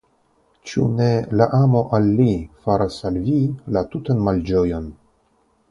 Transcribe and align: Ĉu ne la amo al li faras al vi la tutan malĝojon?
Ĉu 0.69 0.85
ne 0.99 1.09
la 1.41 1.47
amo 1.57 1.83
al 1.99 2.09
li 2.21 2.27
faras 2.65 2.99
al 3.11 3.23
vi 3.29 3.39
la 3.77 3.87
tutan 3.95 4.27
malĝojon? 4.29 4.91